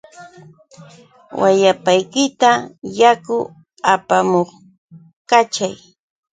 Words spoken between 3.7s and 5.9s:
apamuq kachay.